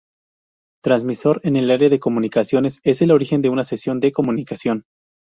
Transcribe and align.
Transmisor 0.83 1.41
en 1.43 1.57
el 1.57 1.69
área 1.69 1.87
de 1.87 1.99
comunicaciones 1.99 2.79
es 2.83 3.03
el 3.03 3.11
origen 3.11 3.43
de 3.43 3.49
una 3.49 3.63
sesión 3.63 3.99
de 3.99 4.11
comunicación. 4.11 4.85